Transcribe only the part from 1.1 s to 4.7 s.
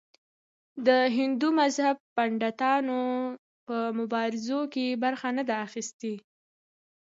هندو مذهب پنډتانو په مبارزو